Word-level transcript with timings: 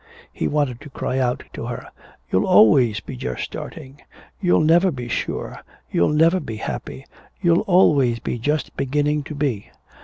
He 0.33 0.47
wanted 0.47 0.81
to 0.81 0.89
cry 0.89 1.19
out 1.19 1.43
to 1.53 1.67
her, 1.67 1.87
"You'll 2.31 2.47
always 2.47 3.01
be 3.01 3.15
just 3.15 3.43
starting! 3.43 4.01
You'll 4.39 4.63
never 4.63 4.89
be 4.89 5.07
sure, 5.07 5.59
you'll 5.91 6.09
never 6.09 6.39
be 6.39 6.55
happy, 6.55 7.05
you'll 7.39 7.61
always 7.67 8.17
be 8.17 8.39
just 8.39 8.75
beginning 8.75 9.21
to 9.25 9.35
be! 9.35 9.69